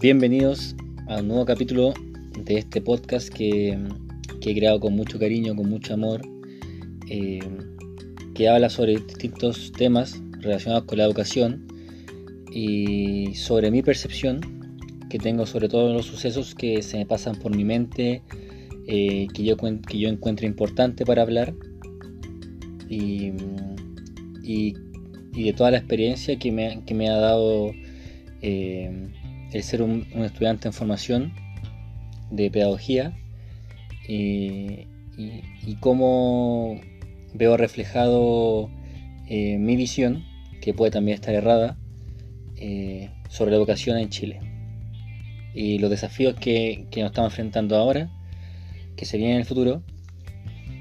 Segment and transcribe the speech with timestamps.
[0.00, 0.74] Bienvenidos
[1.08, 1.92] a un nuevo capítulo
[2.46, 3.78] de este podcast que,
[4.40, 6.22] he creado con mucho cariño, con mucho amor,
[7.10, 7.40] eh,
[8.34, 11.66] que habla sobre distintos temas relacionados con la educación
[12.50, 14.40] y sobre mi percepción
[15.10, 18.22] que tengo sobre todos los sucesos que se me pasan por mi mente,
[18.86, 21.52] eh, que, yo, que yo encuentro importante para hablar
[22.88, 23.32] y,
[25.32, 27.72] de toda la experiencia que me, ha dado
[28.40, 29.10] eh,
[29.52, 31.32] el ser un, estudiante en formación
[32.30, 33.16] de pedagogía
[34.08, 34.86] y,
[35.80, 36.80] cómo
[37.34, 38.70] veo reflejado
[39.28, 40.24] eh, mi visión,
[40.60, 41.76] que puede también estar errada,
[42.56, 44.40] eh, sobre la educación en Chile
[45.54, 48.10] y los desafíos que, nos estamos enfrentando ahora,
[48.96, 49.82] que se vienen en el futuro,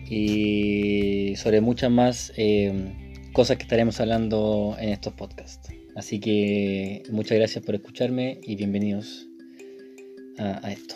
[0.10, 5.79] y sobre muchas más eh, cosas que estaremos hablando en estos podcasts.
[6.00, 9.28] Así que muchas gracias por escucharme y bienvenidos
[10.38, 10.96] a, esto.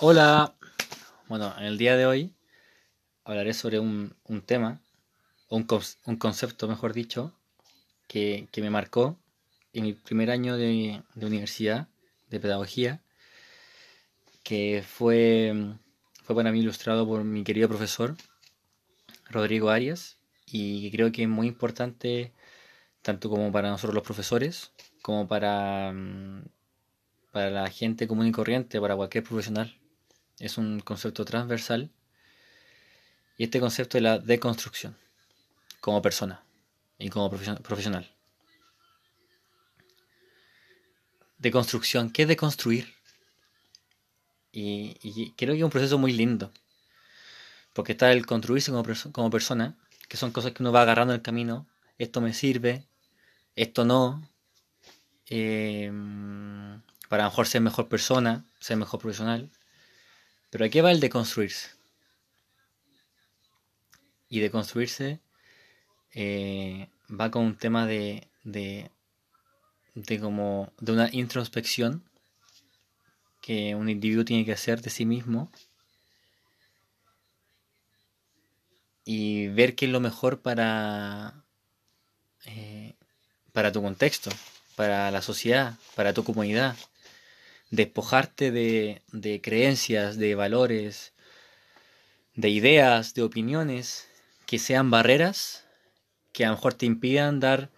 [0.00, 0.54] Hola,
[1.28, 2.34] bueno, en el día de hoy
[3.24, 4.14] hablaré sobre un,
[4.44, 4.82] tema,
[5.48, 5.66] un,
[6.04, 7.32] un, concepto, mejor dicho,
[8.06, 9.18] que, me marcó
[9.72, 11.88] en mi primer año de universidad
[12.28, 13.00] de pedagogía
[14.48, 15.52] que fue,
[16.24, 18.16] fue para mí ilustrado por mi querido profesor
[19.28, 22.32] Rodrigo Arias y creo que es muy importante
[23.02, 26.44] tanto como para nosotros los profesores como para, mm,
[27.30, 29.78] para la gente común y corriente, para cualquier profesional.
[30.38, 31.90] Es un concepto transversal
[33.36, 34.96] y este concepto es la deconstrucción
[35.82, 36.42] como persona
[36.98, 38.10] y como profesional.
[41.36, 42.97] Deconstrucción, ¿qué es deconstruir?
[44.52, 46.50] Y, creo que es un proceso muy lindo.
[47.72, 48.72] Porque está el construirse
[49.12, 49.76] como, persona,
[50.08, 51.66] que son cosas que uno va agarrando en el camino.
[51.98, 52.86] Esto me sirve,
[53.56, 54.28] esto no.
[55.26, 59.50] Em, para a lo mejor ser mejor persona, ser mejor profesional.
[60.50, 61.70] Pero aquí va el de construirse.
[64.28, 65.20] Y de construirse
[66.12, 68.90] eh, va con un tema de, de,
[69.94, 72.07] de, como, de una introspección
[73.48, 75.50] que un individuo tiene que hacer de sí mismo
[79.06, 81.46] y ver qué es lo mejor para,
[82.44, 82.94] eh,
[83.54, 84.30] para tu contexto,
[84.76, 86.76] para la sociedad, para tu comunidad.
[87.70, 91.14] Despojarte de, de creencias, de valores,
[92.34, 94.08] de ideas, de opiniones
[94.44, 95.64] que sean barreras
[96.34, 97.70] que a lo mejor te impidan dar,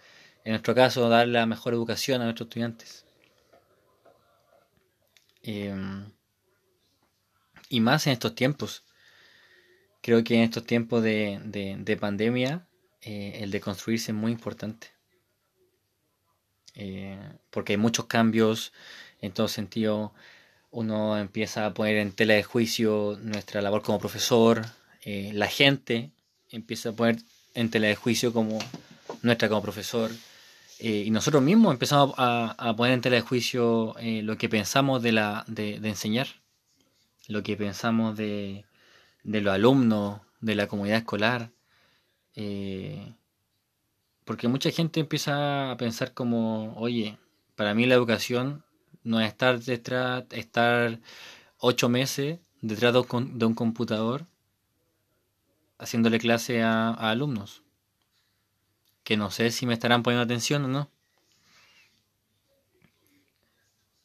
[0.44, 3.04] en nuestro caso, dar la mejor educación a nuestros estudiantes.
[5.42, 6.10] Em,
[7.68, 8.84] y más en estos tiempos.
[10.02, 12.66] Creo que en estos tiempos de, pandemia,
[13.02, 14.88] eh, el de construirse es muy importante.
[16.74, 17.18] Eh,
[17.50, 18.72] porque hay muchos cambios
[19.20, 20.12] en todo sentido.
[20.70, 24.66] Uno empieza a poner en tela de juicio nuestra labor como profesor.
[25.02, 26.10] Eh, la gente
[26.50, 27.18] empieza a poner
[27.54, 28.58] en tela de juicio como
[29.22, 30.10] nuestra como profesor.
[30.82, 35.02] Eh, y nosotros mismos empezamos a, poner en tela de juicio eh, lo que pensamos
[35.02, 36.26] de, la, de, enseñar,
[37.28, 38.64] lo que pensamos de,
[39.22, 41.50] los alumnos, de la comunidad escolar.
[42.34, 43.12] Eh,
[44.24, 47.18] porque mucha gente empieza a pensar como, oye,
[47.56, 48.64] para mí la educación
[49.04, 50.98] no es estar detrás, estar
[51.58, 54.26] ocho meses detrás de un, computador
[55.78, 57.62] haciéndole clase a alumnos
[59.10, 60.88] que no sé si me estarán poniendo atención o no.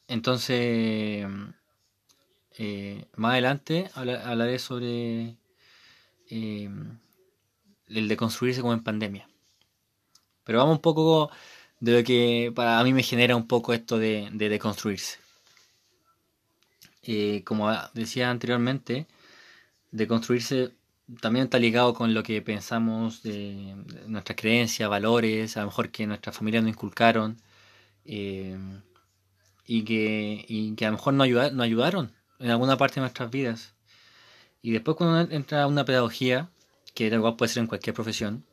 [0.08, 1.28] Entonces,
[2.58, 5.38] eh, más adelante hablaré sobre
[6.32, 6.70] eh,
[7.88, 9.30] el de construirse como en pandemia.
[10.44, 11.30] Pero vamos un poco
[11.80, 15.20] de lo que para mí me genera un poco esto de, de deconstruirse.
[17.04, 19.06] Eh, como decía anteriormente,
[19.92, 20.74] deconstruirse
[21.22, 23.76] también está ligado con lo que pensamos de,
[24.08, 27.38] nuestras creencias, valores, a lo mejor que nuestras familias nos inculcaron
[28.06, 28.58] eh,
[29.66, 33.76] y, que, que a lo mejor nos, ayudaron en alguna parte de nuestras vidas.
[34.62, 36.50] Y después cuando entra una pedagogía,
[36.96, 38.44] que igual puede ser en cualquier profesión,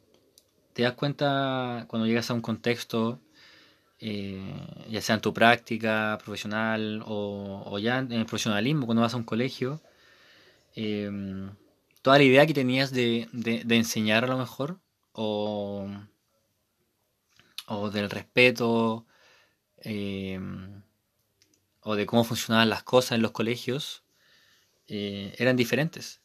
[0.75, 3.21] te das cuenta cuando llegas a un contexto,
[3.99, 9.19] eh, ya sea en tu práctica profesional o, ya en el profesionalismo, cuando vas a
[9.19, 9.81] un colegio,
[10.75, 11.11] eh,
[12.03, 13.29] toda la idea que tenías de,
[13.71, 14.81] enseñar a lo mejor,
[15.13, 15.89] o,
[17.67, 19.07] o del respeto,
[19.79, 20.83] em,
[21.81, 24.05] o de cómo funcionaban las cosas en los colegios,
[24.89, 26.21] eh, eran diferentes.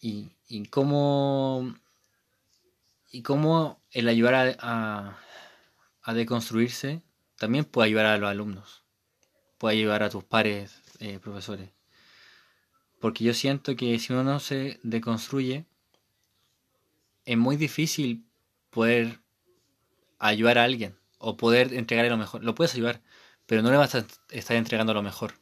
[0.00, 1.74] y, y cómo
[3.10, 5.18] y cómo el ayudar a,
[6.02, 7.02] a, deconstruirse
[7.36, 8.84] también puede ayudar a los alumnos,
[9.56, 11.77] puede ayudar a tus pares eh, profesores.
[13.00, 15.66] Porque yo siento que si uno no se deconstruye,
[17.24, 18.24] es muy difícil
[18.70, 19.20] poder
[20.18, 22.42] ayudar a alguien o poder entregarle lo mejor.
[22.42, 23.00] Lo puedes ayudar,
[23.46, 25.34] pero no le vas a estar entregando lo mejor.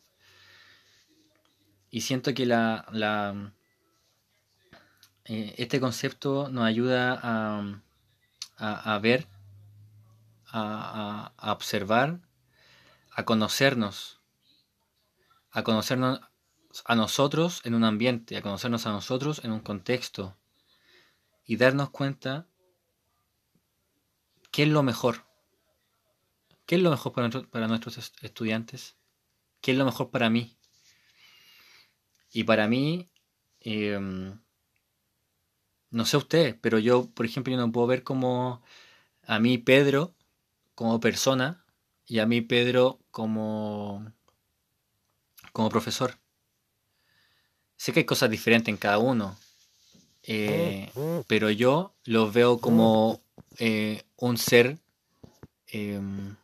[1.91, 3.53] Y siento que la, la
[5.25, 7.81] eh, este concepto nos ayuda a,
[8.59, 9.27] a, ver,
[10.47, 12.21] a, a, observar,
[13.13, 14.21] a conocernos,
[15.51, 16.21] a conocernos
[16.85, 20.37] a nosotros en un ambiente, a conocernos a nosotros en un contexto
[21.47, 22.47] y darnos cuenta
[24.51, 25.25] qué es lo mejor.
[26.67, 28.97] ¿Qué es lo mejor para, para nuestros estudiantes?
[29.61, 30.57] ¿Qué es lo mejor para mí?
[32.33, 33.09] Y para mí,
[33.61, 34.39] em,
[35.91, 38.63] no sé usted, pero yo, por ejemplo, yo no puedo ver como
[39.23, 40.15] a mí Pedro
[40.75, 41.65] como persona
[42.07, 44.13] y a mí Pedro como,
[45.53, 46.19] como profesor.
[47.77, 49.37] Sé que hay cosas diferentes en cada uno,
[50.23, 50.91] eh,
[51.27, 53.21] pero yo los veo como
[53.59, 54.79] eh, un ser
[55.69, 56.37] em,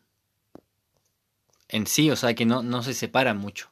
[1.68, 3.70] en sí, o sea, que no, no se separan mucho.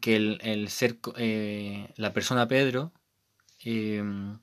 [0.00, 2.92] Que el, el ser, eh, la persona Pedro
[3.64, 4.38] Em,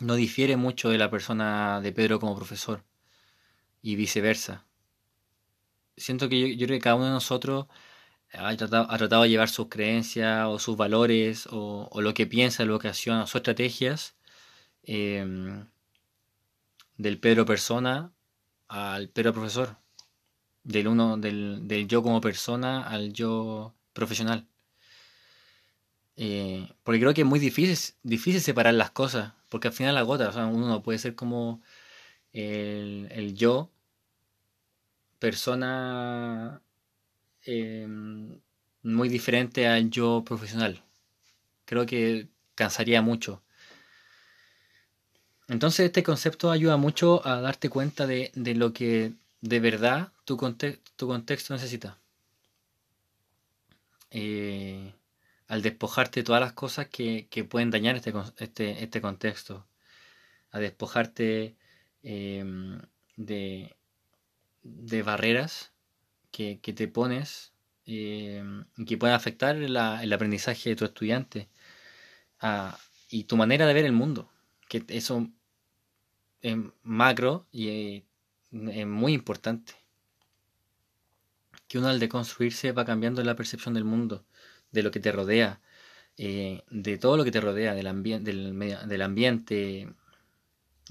[0.00, 2.84] no difiere mucho de la persona de Pedro como profesor
[3.80, 4.64] y viceversa.
[5.96, 7.66] Siento que yo, creo que cada uno de nosotros
[8.32, 12.88] ha tratado, de llevar sus creencias o sus valores o, lo que piensa, lo que
[12.88, 14.14] acciona, sus estrategias
[14.84, 15.66] em,
[16.96, 18.12] del Pedro persona
[18.68, 19.76] al Pedro profesor,
[20.64, 24.46] del uno del, del yo como persona al yo profesional.
[26.16, 30.02] Eh, porque creo que es muy difícil, difícil separar las cosas, porque al final la
[30.02, 31.62] gota, uno no puede ser como
[32.32, 33.70] el, yo,
[35.18, 36.62] persona
[37.46, 38.40] em,
[38.82, 40.82] muy diferente al yo profesional.
[41.64, 43.42] Creo que cansaría mucho.
[45.48, 50.36] Entonces este concepto ayuda mucho a darte cuenta de, lo que de verdad tu,
[50.96, 51.98] tu contexto necesita.
[54.10, 54.92] Eh,
[55.48, 59.66] al despojarte de todas las cosas que, pueden dañar este, este, este, contexto,
[60.50, 61.54] a despojarte
[62.02, 62.80] em,
[63.16, 63.76] de,
[64.62, 65.72] de, barreras
[66.36, 67.52] que, te pones
[67.84, 68.36] y
[68.86, 71.48] que pueden afectar el aprendizaje de tu estudiante
[73.08, 74.30] y tu manera de ver el mundo,
[74.68, 75.28] que eso
[76.42, 78.04] es macro y
[78.52, 79.74] es muy importante.
[81.68, 84.24] Que uno al deconstruirse va cambiando la percepción del mundo
[84.70, 85.60] de lo que te rodea,
[86.18, 89.88] eh, de todo lo que te rodea, del, del ambiente,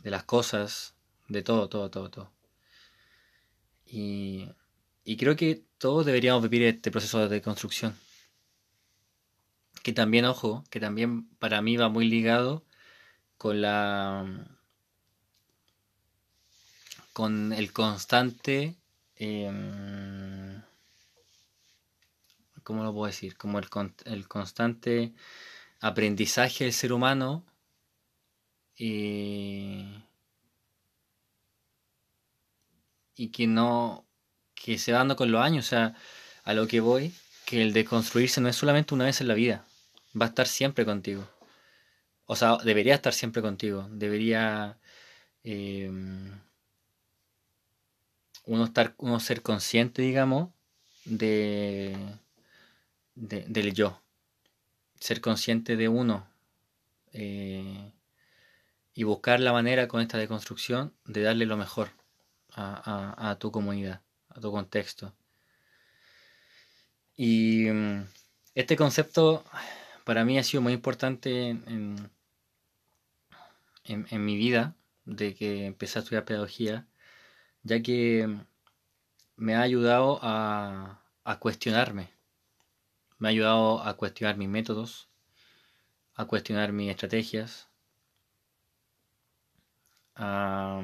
[0.02, 0.96] de las cosas,
[1.28, 2.32] de todo, todo, todo, todo.
[3.86, 4.50] Y,
[5.06, 7.96] y creo que todos deberíamos vivir este proceso de construcción.
[9.84, 12.66] Que también, ojo, que también para mí va muy ligado
[13.38, 14.26] con la
[17.14, 18.76] con el constante
[19.16, 20.62] em,
[22.66, 23.38] ¿cómo lo puedo decir?
[23.38, 23.68] Como el,
[24.06, 25.14] el constante
[25.80, 27.46] aprendizaje del ser humano
[28.76, 29.86] y,
[33.16, 34.05] y que no,
[34.56, 35.96] que se va dando con los años, o sea,
[36.44, 37.14] a lo que voy,
[37.46, 39.66] que el de construirse no es solamente una vez en la vida,
[40.20, 41.28] va a estar siempre contigo.
[42.26, 44.78] O sea, debería estar siempre contigo, debería
[45.44, 46.40] em,
[48.46, 50.50] uno, estar, uno ser consciente, digamos,
[51.06, 51.96] de
[53.16, 54.02] del yo,
[55.00, 56.28] ser consciente de uno
[57.14, 57.92] eh,
[58.94, 61.90] y buscar la manera con esta deconstrucción de darle lo mejor
[62.58, 64.02] a, tu comunidad,
[64.36, 65.14] a tu contexto.
[67.18, 68.08] Y mm,
[68.54, 69.44] este concepto
[70.04, 72.12] para mí ha sido muy importante en,
[73.86, 74.76] en, mi vida,
[75.06, 76.88] de que empecé a estudiar pedagogía,
[77.64, 78.28] ya que
[79.38, 82.10] me ha ayudado a, a cuestionarme,
[83.18, 85.10] me ha ayudado a cuestionar mis métodos,
[86.16, 87.70] a cuestionar mis estrategias,
[90.16, 90.82] a,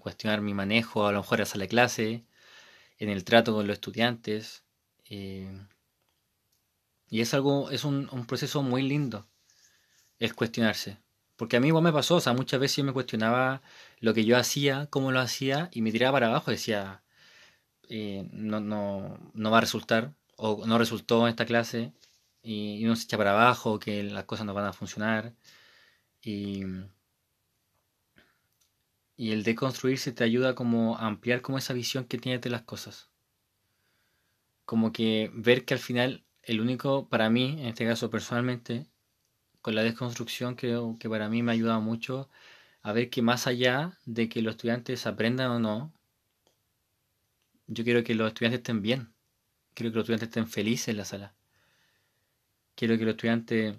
[0.00, 2.24] cuestionar mi manejo a lo mejor a la clase,
[2.98, 4.64] en el trato con los estudiantes.
[5.06, 5.66] Eh,
[7.08, 9.28] y es algo, es un, proceso muy lindo
[10.18, 10.98] el cuestionarse.
[11.36, 13.62] Porque a mí igual me pasó, o sea, muchas veces yo me cuestionaba
[14.00, 17.02] lo que yo hacía, cómo lo hacía, y me tiraba para abajo, decía,
[17.88, 21.92] eh, no, no, no va a resultar, o no resultó en esta clase,
[22.42, 25.34] y uno se echa para abajo, que las cosas no van a funcionar.
[26.22, 26.64] Y,
[29.16, 32.62] y el deconstruirse te ayuda como a ampliar como esa visión que tienes de las
[32.62, 33.10] cosas.
[34.64, 38.86] Como que ver que al final el único, para mí, en este caso personalmente,
[39.62, 42.28] con la desconstrucción creo que para mí me ha ayudado mucho
[42.82, 45.92] a ver que más allá de que los estudiantes aprendan o no,
[47.66, 49.14] yo quiero que los estudiantes estén bien.
[49.74, 51.34] Quiero que los estudiantes estén felices en la sala.
[52.74, 53.76] Quiero que los estudiantes,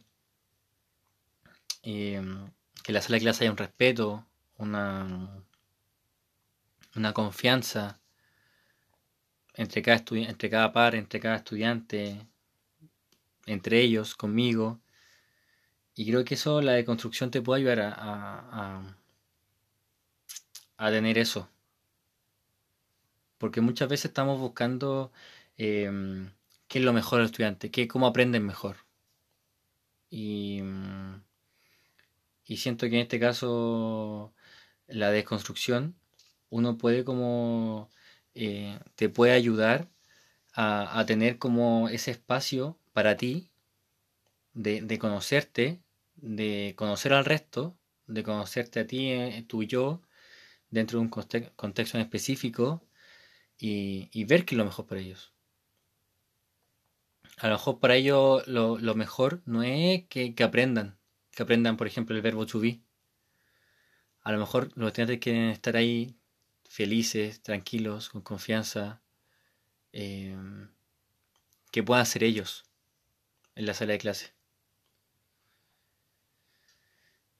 [1.84, 2.22] eh,
[2.84, 4.25] que la sala de clase haya un respeto,
[4.58, 5.44] una,
[6.96, 8.00] una confianza
[9.56, 12.28] entre cada, entre cada par, entre cada estudiante,
[13.46, 14.80] entre ellos, conmigo.
[15.96, 18.82] Y creo que eso, la deconstrucción te puede ayudar a,
[20.78, 21.50] a, tener eso.
[23.38, 25.12] Porque muchas veces estamos buscando
[25.58, 26.32] em,
[26.68, 28.78] qué es lo mejor del estudiante, qué, cómo aprenden mejor.
[30.10, 30.62] Y,
[32.46, 34.34] y siento que en este caso
[34.88, 35.96] la desconstrucción
[36.50, 37.89] uno puede como
[38.36, 39.89] eh, te puede ayudar
[40.54, 43.50] a, tener como ese espacio para ti
[44.54, 45.82] de, conocerte,
[46.15, 47.77] de conocer al resto,
[48.08, 50.01] de conocerte a ti, eh, y yo,
[50.70, 52.88] dentro de un contexto en específico
[53.58, 55.34] y, ver qué es lo mejor para ellos.
[57.38, 60.98] A lo mejor para ellos lo, lo mejor no es que, que, aprendan,
[61.32, 62.85] que aprendan, por ejemplo, el verbo to be.
[64.25, 66.15] A lo mejor los estudiantes quieren estar ahí
[66.67, 69.01] felices, tranquilos, con confianza,
[69.94, 70.36] eh,
[71.72, 72.65] que puedan ser ellos
[73.55, 74.34] en la sala de clase.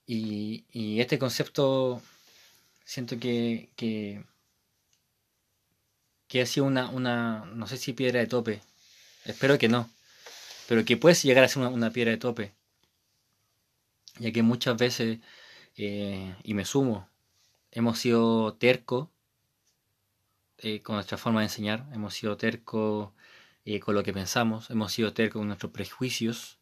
[0.06, 2.02] Y, este concepto
[2.84, 4.24] siento que, que,
[6.40, 8.62] ha sido una, una, no sé si piedra de tope,
[9.24, 9.90] espero que no,
[10.68, 12.54] pero que puede llegar a ser una piedra de tope,
[14.20, 15.20] ya que muchas veces,
[15.78, 17.10] eh, y me sumo,
[17.72, 19.10] hemos sido tercos
[20.58, 23.12] eh, con nuestra forma de enseñar, hemos sido tercos
[23.66, 26.60] eh, con lo que pensamos, hemos sido tercos con nuestros prejuicios,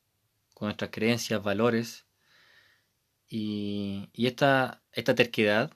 [0.54, 2.06] con nuestras creencias, valores.
[3.28, 5.72] Y, y esta, esta terquedad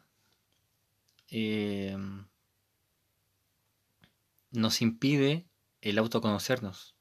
[4.52, 5.48] nos impide
[5.82, 6.96] el autoconocernos,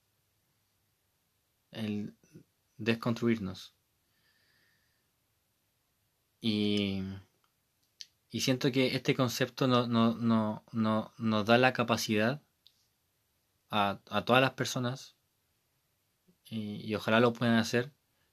[1.71, 2.17] el
[2.77, 3.76] desconstruirnos.
[6.41, 7.03] Y
[8.37, 12.43] y siento que este concepto no, no, no, no nos da la capacidad
[13.71, 15.17] a, a todas las personas,
[16.45, 17.93] y, ojalá lo puedan hacer,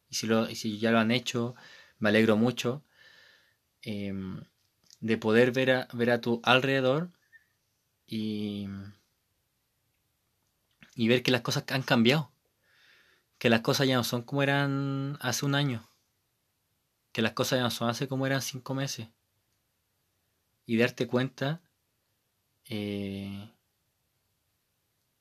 [0.10, 1.56] y si, lo, y si ya lo han hecho,
[2.00, 2.84] me alegro mucho,
[3.82, 4.14] eh,
[5.00, 7.12] de poder ver a, ver a tu alrededor
[8.06, 8.68] y,
[10.96, 12.30] y ver que las cosas han cambiado,
[13.38, 15.88] que las cosas ya no son como eran hace un año,
[17.14, 19.08] que las cosas ya no son hace como eran cinco meses
[20.66, 21.62] y darte cuenta
[22.66, 23.52] eh,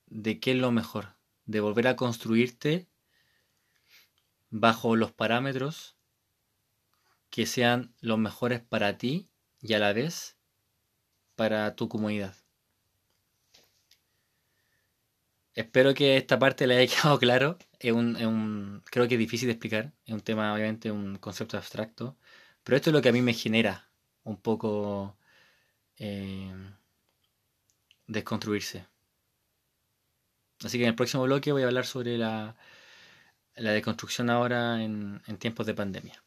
[0.06, 2.88] de qué es lo mejor, de volver a construirte
[4.50, 5.96] bajo los parámetros
[7.30, 9.30] que sean los mejores para ti
[9.60, 10.38] y a la vez
[11.34, 12.41] para tu comunidad.
[15.54, 17.58] Espero que esta parte le haya quedado claro.
[17.78, 19.92] Es un, es un, creo que es difícil de explicar.
[20.06, 22.16] Es un tema, obviamente, un concepto abstracto.
[22.64, 23.88] Pero esto es lo que a mí me genera
[24.24, 25.16] un poco
[25.98, 26.52] eh,
[28.06, 28.86] desconstruirse.
[30.64, 32.56] Así que en el próximo bloque voy a hablar sobre la,
[33.56, 36.22] la deconstrucción ahora en, en tiempos de pandemia.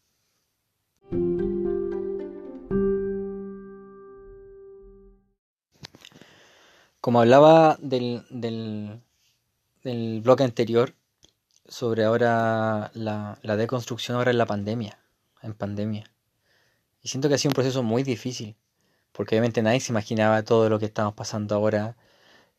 [7.00, 9.00] Como hablaba del, del,
[9.86, 10.96] del, bloque anterior
[11.68, 15.00] sobre ahora la, la, deconstrucción ahora en la pandemia,
[15.42, 16.12] en pandemia.
[17.01, 18.58] Y siento que ha sido un proceso muy difícil
[19.15, 21.96] porque obviamente nadie se imaginaba todo lo que estamos pasando ahora.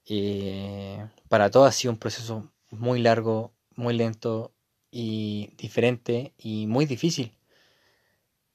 [0.07, 4.53] Eh, para todos ha sido un proceso muy largo, muy lento
[4.91, 7.37] y diferente y muy difícil.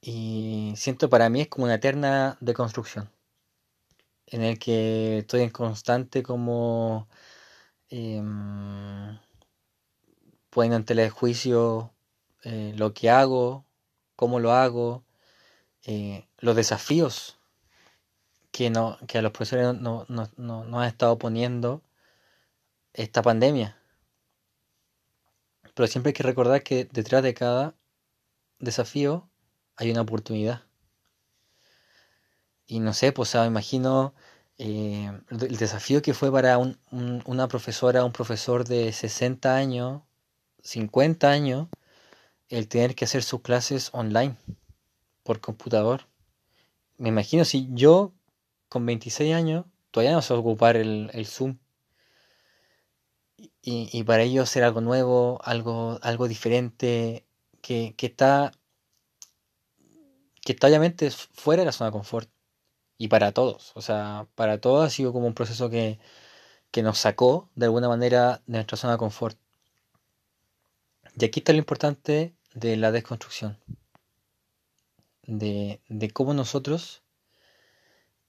[0.01, 3.11] Y siento para mí es como una eterna deconstrucción,
[4.27, 7.07] en el que estoy en constante como
[7.91, 8.21] eh,
[10.49, 11.93] poniendo en tela de juicio
[12.43, 13.65] lo que hago,
[14.15, 15.03] cómo lo hago,
[15.83, 17.39] eh, los desafíos
[18.51, 21.81] que, no, que a los profesores no, no, no, no han estado poniendo
[22.93, 23.77] esta pandemia.
[25.73, 27.75] Pero siempre hay que recordar que detrás de cada
[28.59, 29.29] desafío
[29.75, 30.63] hay una oportunidad.
[32.67, 34.13] Y no sé, pues me imagino
[34.63, 40.03] eh, el desafío que fue para un, un, una profesora, un profesor de 60 años,
[40.61, 41.67] 50 años
[42.47, 44.35] el tener que hacer sus clases online
[45.23, 46.07] por computador.
[46.99, 48.13] Me imagino si yo
[48.69, 51.57] con 26 años todavía no sé ocupar el, el Zoom.
[53.63, 57.25] Y, y, para ellos hacer algo nuevo, algo, algo diferente,
[57.61, 58.51] que, que está
[60.43, 62.29] que está obviamente fuera de la zona de confort.
[63.01, 63.71] Y para todos.
[63.73, 65.97] O sea, para todos ha sido como un proceso que,
[66.69, 69.39] que nos sacó de alguna manera de nuestra zona de confort.
[71.17, 73.57] Y aquí está lo importante de la desconstrucción.
[75.23, 77.01] De, de cómo nosotros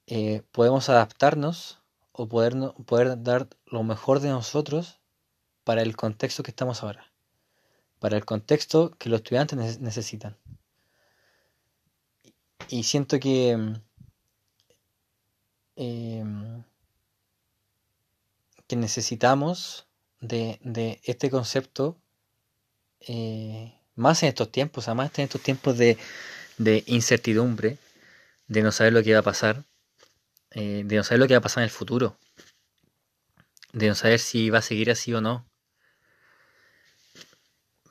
[0.07, 2.55] eh, podemos adaptarnos o poder,
[2.87, 5.00] poder dar lo mejor de nosotros
[5.64, 7.12] para el contexto que estamos ahora.
[7.99, 10.38] Para el contexto que los estudiantes necesitan.
[12.71, 13.83] Y siento que...
[15.76, 16.25] Eh,
[18.67, 19.87] que necesitamos
[20.21, 21.99] de, de este concepto
[23.00, 25.99] eh, más en estos tiempos, además en estos tiempos de,
[26.59, 27.76] de, incertidumbre,
[28.47, 29.64] de no saber lo que va a pasar,
[30.52, 32.17] eh, de no saber lo que va a pasar en el futuro,
[33.73, 35.47] de no saber si va a seguir así o no.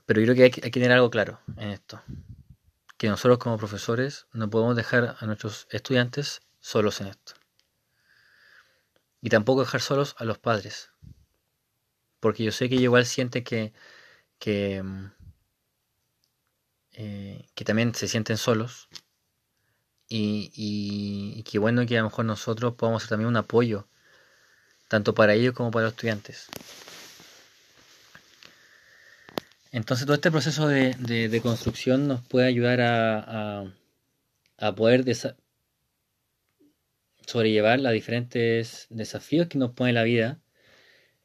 [0.05, 2.01] Pero yo creo que hay que tener algo claro en esto,
[2.97, 7.40] que nosotros como profesores no podemos dejar a nuestros estudiantes solos en esto.
[9.21, 10.89] Y tampoco dejar solos a los padres.
[12.19, 13.73] Porque yo sé que igual siente que,
[14.39, 15.11] que, mm,
[16.93, 18.89] eh, que también se sienten solos.
[20.07, 23.87] Y, y, que bueno que a lo mejor nosotros podamos ser también un apoyo,
[24.89, 26.47] tanto para ellos como para los estudiantes.
[29.71, 33.73] Entonces todo este proceso de, de, construcción nos puede ayudar a, a,
[34.57, 35.05] a poder
[37.31, 40.41] sobrellevar los diferentes desafíos que nos pone la vida,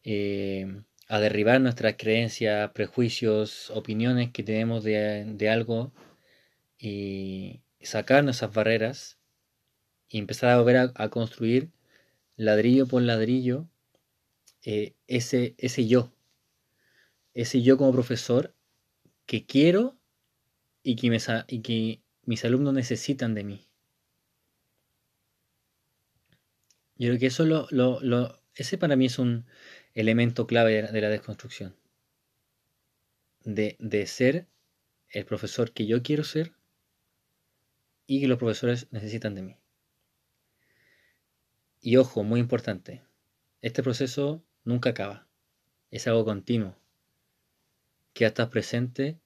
[0.04, 5.92] eh, a derribar nuestras creencias, prejuicios, opiniones que tenemos de, algo
[6.78, 9.18] y sacar esas barreras
[10.08, 11.70] y empezar a volver a, construir
[12.36, 13.68] ladrillo por ladrillo
[14.62, 16.12] eh, ese, ese yo,
[17.34, 18.54] ese yo como profesor
[19.26, 19.98] que quiero
[20.82, 23.65] y que mis alumnos necesitan de mí.
[26.96, 29.46] Yo creo que eso lo, lo, ese para mí es un
[29.94, 31.76] elemento clave de la desconstrucción.
[33.44, 34.46] De, de ser
[35.10, 36.52] el profesor que yo quiero ser
[38.06, 39.56] y que los profesores necesitan de mí.
[41.80, 43.02] Y ojo, muy importante,
[43.62, 45.28] este proceso nunca acaba,
[45.90, 46.76] es algo continuo,
[48.12, 49.20] que está presente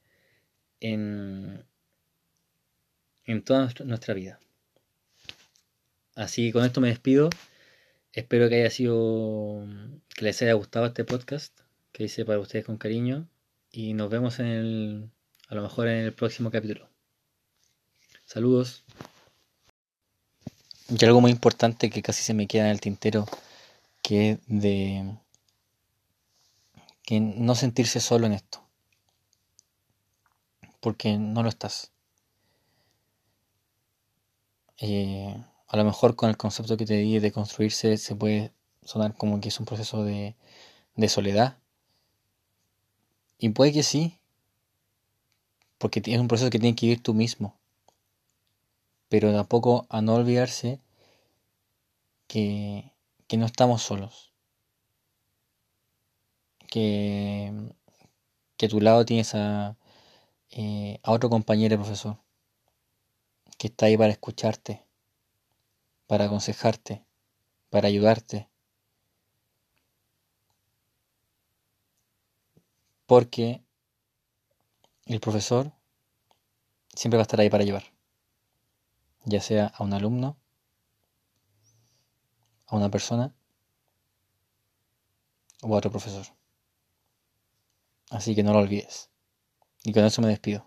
[0.81, 1.65] en,
[3.25, 4.41] en toda nuestra vida.
[6.15, 7.31] Así que con esto me despido.
[8.13, 9.65] Espero que haya sido,
[10.09, 11.57] que les haya gustado este podcast
[11.93, 13.29] que hice para ustedes con cariño
[13.71, 15.11] y nos vemos en el,
[15.49, 16.89] a lo mejor en el próximo capítulo.
[18.25, 18.85] Saludos.
[20.89, 23.27] Y algo muy importante que casi se me queda en el tintero,
[24.03, 25.17] que es de
[27.05, 28.65] que no sentirse solo en esto,
[30.81, 31.93] porque no lo estás.
[34.79, 35.37] Eh,
[35.71, 38.53] a lo mejor con el concepto que te di de construirse se puede
[38.83, 40.35] sonar como que es un proceso de,
[41.09, 41.59] soledad.
[43.39, 44.19] Y puede que sí,
[45.79, 47.57] porque es un proceso que tienes que vivir tú mismo.
[49.09, 50.81] Pero tampoco a no olvidarse
[52.27, 52.93] que,
[53.29, 54.33] que no estamos solos.
[56.67, 57.53] Que,
[58.57, 59.77] que a tu lado tienes a,
[60.51, 62.17] eh, a otro compañero profesor
[63.57, 64.90] que está ahí para escucharte
[66.11, 67.07] para aconsejarte,
[67.69, 68.51] para ayudarte.
[73.07, 73.63] Porque
[75.07, 75.71] el profesor
[76.97, 77.85] siempre va a estar ahí para llevar,
[79.25, 80.37] ya sea a un alumno,
[82.67, 83.33] a una persona
[85.63, 86.27] o a otro profesor.
[88.11, 89.11] Así que no lo olvides.
[89.85, 90.67] Y con eso me despido.